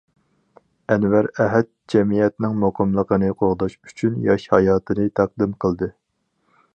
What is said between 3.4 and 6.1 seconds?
قوغداش ئۈچۈن ياش ھاياتىنى تەقدىم قىلدى.